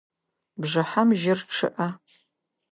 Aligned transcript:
Бжыхьэм 0.61 1.09
жьыр 1.19 1.39
чъыӏэ. 1.55 1.87